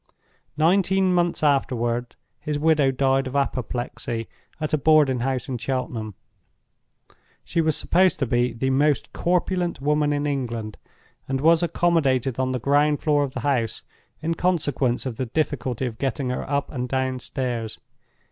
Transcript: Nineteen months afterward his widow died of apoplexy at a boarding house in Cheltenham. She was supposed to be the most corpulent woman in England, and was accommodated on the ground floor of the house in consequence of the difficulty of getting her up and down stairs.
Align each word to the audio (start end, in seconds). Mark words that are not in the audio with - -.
Nineteen 0.57 1.13
months 1.13 1.43
afterward 1.43 2.15
his 2.39 2.57
widow 2.57 2.89
died 2.89 3.27
of 3.27 3.35
apoplexy 3.35 4.27
at 4.59 4.73
a 4.73 4.77
boarding 4.79 5.19
house 5.19 5.47
in 5.47 5.59
Cheltenham. 5.59 6.15
She 7.43 7.61
was 7.61 7.77
supposed 7.77 8.17
to 8.17 8.25
be 8.25 8.51
the 8.51 8.71
most 8.71 9.13
corpulent 9.13 9.79
woman 9.79 10.11
in 10.11 10.25
England, 10.25 10.77
and 11.27 11.39
was 11.39 11.61
accommodated 11.61 12.39
on 12.39 12.51
the 12.51 12.57
ground 12.59 12.99
floor 13.03 13.23
of 13.23 13.35
the 13.35 13.41
house 13.41 13.83
in 14.23 14.33
consequence 14.33 15.05
of 15.05 15.17
the 15.17 15.27
difficulty 15.27 15.85
of 15.85 15.99
getting 15.99 16.29
her 16.31 16.49
up 16.49 16.71
and 16.71 16.89
down 16.89 17.19
stairs. 17.19 17.79